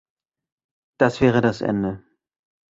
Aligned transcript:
Das 0.99 1.21
wäre 1.21 1.41
das 1.41 1.61
Ende! 1.61 2.03